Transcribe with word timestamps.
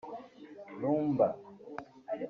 Rumba 0.79 1.27